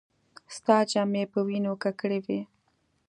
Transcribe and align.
ستا 0.55 0.77
جامې 0.91 1.23
په 1.31 1.39
وينو 1.47 1.71
ککړې 1.83 2.19
وې. 2.25 2.41